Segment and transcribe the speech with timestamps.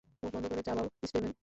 [0.19, 1.33] মুখ বন্ধ করে চাবাও, স্টিভেন।